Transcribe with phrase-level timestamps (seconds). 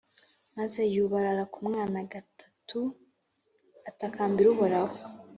[0.57, 2.79] Maze yubarara ku mwana gatatu
[3.89, 4.95] atakambira Uhoraho